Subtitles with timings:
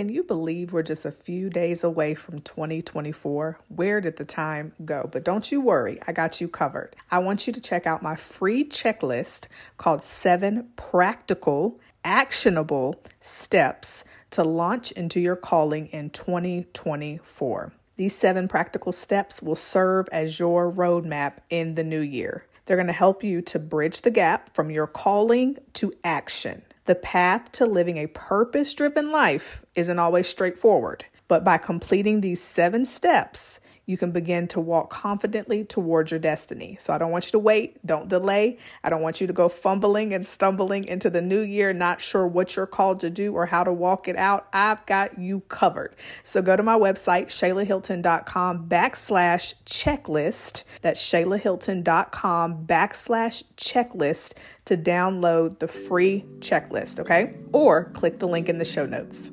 [0.00, 3.58] Can you believe we're just a few days away from 2024?
[3.68, 5.06] Where did the time go?
[5.12, 6.96] But don't you worry, I got you covered.
[7.10, 14.42] I want you to check out my free checklist called Seven Practical, Actionable Steps to
[14.42, 17.72] Launch into Your Calling in 2024.
[17.98, 22.46] These seven practical steps will serve as your roadmap in the new year.
[22.64, 26.62] They're going to help you to bridge the gap from your calling to action.
[26.90, 32.42] The path to living a purpose driven life isn't always straightforward, but by completing these
[32.42, 36.76] seven steps, you can begin to walk confidently towards your destiny.
[36.78, 38.56] So I don't want you to wait, don't delay.
[38.84, 42.24] I don't want you to go fumbling and stumbling into the new year, not sure
[42.24, 44.46] what you're called to do or how to walk it out.
[44.52, 45.96] I've got you covered.
[46.22, 50.62] So go to my website, shaylahilton.com backslash checklist.
[50.82, 54.34] That's shaylahilton.com backslash checklist
[54.66, 57.34] to download the free checklist, okay?
[57.52, 59.32] Or click the link in the show notes.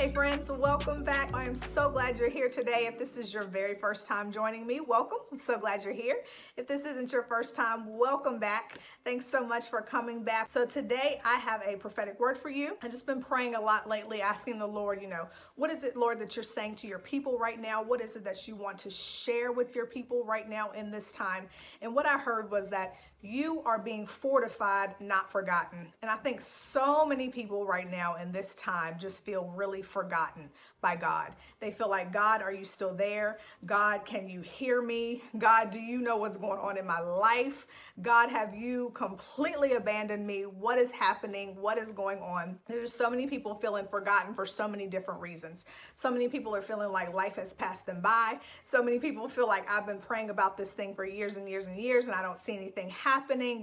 [0.00, 1.28] Hey, friends, welcome back.
[1.34, 2.86] I am so glad you're here today.
[2.86, 5.18] If this is your very first time joining me, welcome.
[5.30, 6.20] I'm so glad you're here.
[6.56, 8.78] If this isn't your first time, welcome back.
[9.04, 10.48] Thanks so much for coming back.
[10.48, 12.78] So, today I have a prophetic word for you.
[12.82, 15.98] I've just been praying a lot lately, asking the Lord, you know, what is it,
[15.98, 17.82] Lord, that you're saying to your people right now?
[17.82, 21.12] What is it that you want to share with your people right now in this
[21.12, 21.46] time?
[21.82, 25.92] And what I heard was that you are being fortified, not forgotten.
[26.00, 30.48] And I think so many people right now in this time just feel really forgotten
[30.80, 31.32] by God.
[31.60, 33.38] They feel like, God, are you still there?
[33.66, 35.22] God, can you hear me?
[35.36, 37.66] God, do you know what's going on in my life?
[38.00, 40.42] God, have you completely abandoned me?
[40.44, 41.54] What is happening?
[41.60, 42.58] What is going on?
[42.66, 45.66] There's so many people feeling forgotten for so many different reasons.
[45.94, 48.38] So many people are feeling like life has passed them by.
[48.64, 51.66] So many people feel like I've been praying about this thing for years and years
[51.66, 53.09] and years and I don't see anything happening.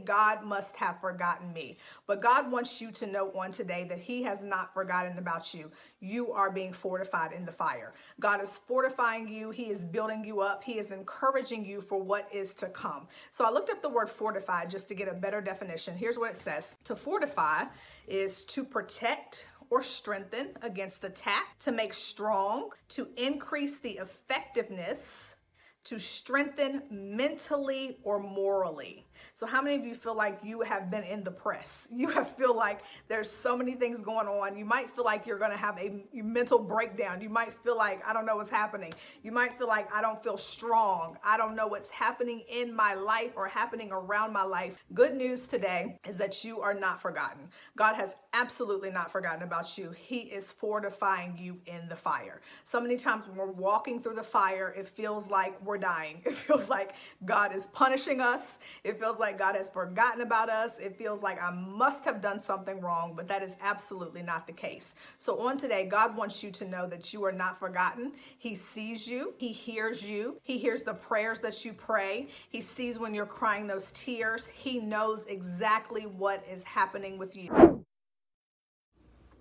[0.06, 1.78] God must have forgotten me.
[2.06, 5.72] But God wants you to know on today that He has not forgotten about you.
[6.00, 7.94] You are being fortified in the fire.
[8.19, 12.28] God is fortifying you, He is building you up, He is encouraging you for what
[12.34, 13.08] is to come.
[13.31, 15.96] So I looked up the word fortified just to get a better definition.
[15.96, 17.66] Here's what it says To fortify
[18.08, 25.35] is to protect or strengthen against attack, to make strong, to increase the effectiveness
[25.88, 29.06] to strengthen mentally or morally.
[29.35, 31.88] So, how many of you feel like you have been in the press?
[31.97, 34.57] You have feel like there's so many things going on.
[34.57, 37.22] You might feel like you're going to have a mental breakdown.
[37.22, 38.94] You might feel like I don't know what's happening.
[39.23, 41.17] You might feel like I don't feel strong.
[41.23, 44.75] I don't know what's happening in my life or happening around my life.
[44.94, 47.49] Good news today is that you are not forgotten.
[47.75, 49.91] God has absolutely not forgotten about you.
[49.91, 52.41] He is fortifying you in the fire.
[52.63, 56.22] So many times when we're walking through the fire, it feels like we're dying.
[56.28, 56.94] It feels like
[57.25, 58.59] God is punishing us.
[58.84, 60.73] It feels like God has forgotten about us.
[60.79, 64.53] It feels like I must have done something wrong, but that is absolutely not the
[64.53, 64.94] case.
[65.18, 68.13] So on today, God wants you to know that you are not forgotten.
[68.38, 69.34] He sees you.
[69.38, 70.40] He hears you.
[70.44, 72.28] He hears the prayers that you pray.
[72.50, 74.47] He sees when you're crying those tears.
[74.47, 77.77] He knows exactly what is happening with you.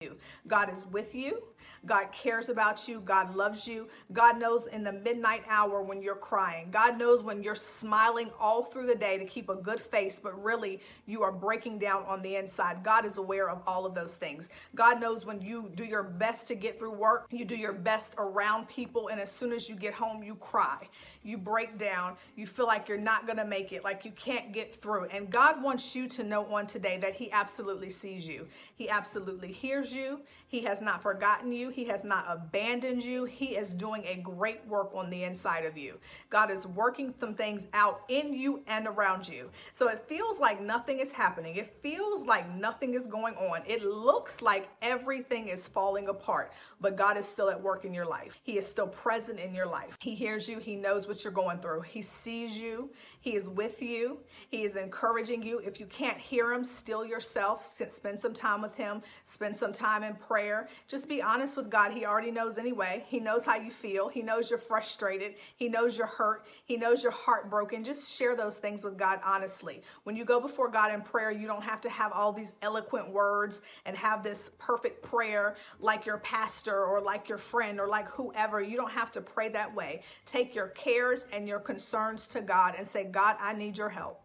[0.00, 0.16] You.
[0.46, 1.42] God is with you.
[1.84, 3.00] God cares about you.
[3.00, 3.88] God loves you.
[4.12, 6.68] God knows in the midnight hour when you're crying.
[6.70, 10.40] God knows when you're smiling all through the day to keep a good face, but
[10.44, 12.84] really you are breaking down on the inside.
[12.84, 14.48] God is aware of all of those things.
[14.76, 18.14] God knows when you do your best to get through work, you do your best
[18.18, 20.88] around people, and as soon as you get home, you cry.
[21.24, 22.14] You break down.
[22.36, 25.06] You feel like you're not going to make it, like you can't get through.
[25.06, 28.46] And God wants you to know on today that He absolutely sees you.
[28.76, 30.20] He absolutely hears you.
[30.46, 31.68] He has not forgotten you.
[31.68, 33.24] He has not abandoned you.
[33.24, 35.98] He is doing a great work on the inside of you.
[36.30, 39.50] God is working some things out in you and around you.
[39.72, 41.56] So it feels like nothing is happening.
[41.56, 43.62] It feels like nothing is going on.
[43.66, 48.06] It looks like everything is falling apart, but God is still at work in your
[48.06, 48.38] life.
[48.42, 49.96] He is still present in your life.
[50.00, 50.58] He hears you.
[50.58, 51.82] He knows what you're going through.
[51.82, 52.90] He sees you.
[53.20, 54.18] He is with you.
[54.48, 55.58] He is encouraging you.
[55.58, 57.76] If you can't hear him, still yourself.
[57.90, 59.02] Spend some time with him.
[59.24, 60.68] Spend some time in prayer.
[60.86, 61.92] Just be honest with God.
[61.92, 63.04] He already knows anyway.
[63.06, 64.08] He knows how you feel.
[64.08, 65.34] He knows you're frustrated.
[65.56, 66.46] He knows you're hurt.
[66.64, 67.84] He knows you're heartbroken.
[67.84, 69.82] Just share those things with God honestly.
[70.04, 73.10] When you go before God in prayer, you don't have to have all these eloquent
[73.10, 78.08] words and have this perfect prayer like your pastor or like your friend or like
[78.10, 78.60] whoever.
[78.60, 80.02] You don't have to pray that way.
[80.26, 84.22] Take your cares and your concerns to God and say, God, I need your help.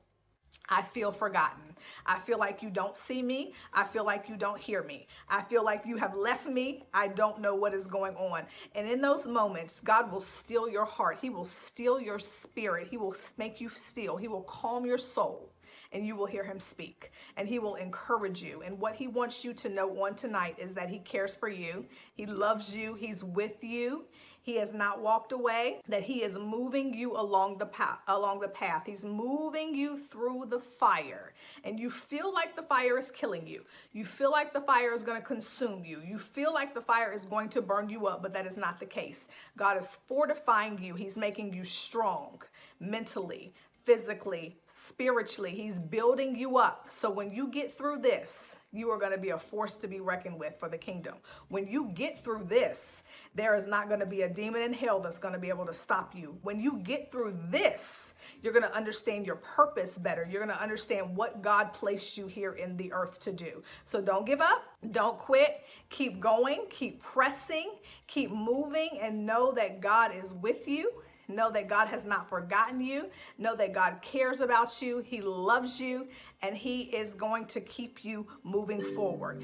[0.69, 1.75] I feel forgotten.
[2.05, 3.53] I feel like you don't see me.
[3.73, 5.07] I feel like you don't hear me.
[5.29, 6.83] I feel like you have left me.
[6.94, 8.44] I don't know what is going on.
[8.75, 11.17] And in those moments, God will steal your heart.
[11.21, 12.88] He will steal your spirit.
[12.89, 14.17] He will make you still.
[14.17, 15.52] He will calm your soul
[15.93, 18.61] and you will hear him speak and he will encourage you.
[18.65, 21.85] And what he wants you to know on tonight is that he cares for you.
[22.15, 22.95] He loves you.
[22.95, 24.05] He's with you.
[24.43, 28.49] He has not walked away, that he is moving you along the path, along the
[28.49, 28.83] path.
[28.85, 31.33] He's moving you through the fire.
[31.63, 33.63] And you feel like the fire is killing you.
[33.93, 36.01] You feel like the fire is going to consume you.
[36.05, 38.81] You feel like the fire is going to burn you up, but that is not
[38.81, 39.27] the case.
[39.55, 40.93] God is fortifying you.
[40.95, 42.41] He's making you strong
[42.81, 43.53] mentally,
[43.85, 45.51] physically, spiritually.
[45.51, 46.88] He's building you up.
[46.89, 50.00] So when you get through this, you are going to be a force to be
[50.00, 51.15] reckoned with for the kingdom.
[51.50, 53.03] When you get through this,
[53.35, 55.65] there is not going to be a demon in hell that's going to be able
[55.68, 56.35] to stop you.
[56.41, 60.27] When you get through this, you're going to understand your purpose better.
[60.29, 63.62] You're going to understand what God placed you here in the earth to do.
[63.83, 64.63] So don't give up.
[64.91, 65.65] Don't quit.
[65.89, 66.65] Keep going.
[66.71, 67.74] Keep pressing.
[68.07, 70.91] Keep moving and know that God is with you
[71.27, 73.05] Know that God has not forgotten you.
[73.37, 74.99] Know that God cares about you.
[74.99, 76.07] He loves you
[76.41, 79.43] and He is going to keep you moving forward.